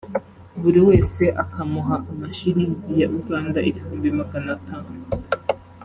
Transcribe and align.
buri 0.61 0.79
wese 0.87 1.23
akamuha 1.43 1.95
amashilingi 2.11 2.91
ya 3.01 3.07
Uganda 3.19 3.59
ibihumbi 3.69 4.07
magana 4.19 4.49
atanu 4.57 4.91